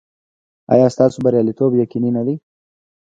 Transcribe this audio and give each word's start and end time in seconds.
ایا 0.73 0.87
ستاسو 0.95 1.17
بریالیتوب 1.25 1.71
یقیني 1.81 2.09
نه 2.17 2.23
دی؟ 2.25 2.35